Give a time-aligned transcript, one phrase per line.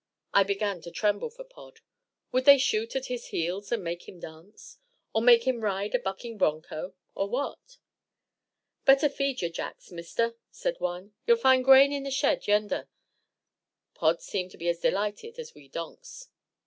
[0.33, 1.81] I began to tremble for Pod.
[2.31, 4.79] Would they shoot at his heels and make him dance?
[5.13, 6.95] Or make him ride a bucking bronco?
[7.13, 7.77] Or what?
[8.83, 12.87] "Better feed yer jacks, Mister," said one; "ye'll find grain in th' shed yender."
[13.93, 16.29] Pod seemed to be as delighted as we donks.